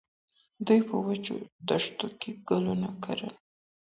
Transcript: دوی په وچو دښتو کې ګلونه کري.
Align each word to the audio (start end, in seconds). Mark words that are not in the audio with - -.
دوی 0.65 0.79
په 0.89 0.95
وچو 1.05 1.35
دښتو 1.69 2.07
کې 2.19 2.31
ګلونه 2.47 2.89
کري. 3.03 3.29